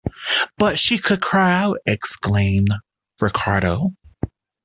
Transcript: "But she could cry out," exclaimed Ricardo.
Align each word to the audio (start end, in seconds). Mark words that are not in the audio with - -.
"But 0.57 0.79
she 0.79 0.97
could 0.97 1.21
cry 1.21 1.53
out," 1.61 1.77
exclaimed 1.85 2.69
Ricardo. 3.19 3.91